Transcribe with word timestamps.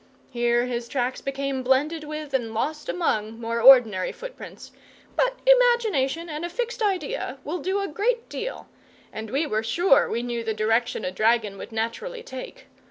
Here 0.31 0.65
his 0.65 0.87
tracks 0.87 1.21
became 1.21 1.61
blended 1.61 2.03
with 2.05 2.33
and 2.33 2.55
lost 2.55 2.89
among 2.89 3.39
more 3.39 3.61
ordinary 3.61 4.11
footprints, 4.11 4.71
but 5.15 5.35
imagination 5.45 6.27
and 6.27 6.43
a 6.43 6.49
fixed 6.49 6.81
idea 6.81 7.37
will 7.43 7.59
do 7.59 7.81
a 7.81 7.87
great 7.87 8.27
deal, 8.27 8.67
and 9.13 9.29
we 9.29 9.45
were 9.45 9.61
sure 9.61 10.09
we 10.09 10.23
knew 10.23 10.43
the 10.43 10.55
direction 10.55 11.05
a 11.05 11.11
dragon 11.11 11.55
would 11.59 11.71
naturally 11.71 12.23
take. 12.23 12.65